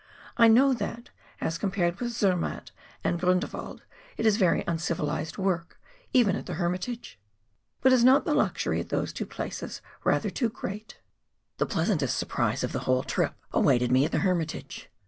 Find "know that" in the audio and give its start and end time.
0.47-1.11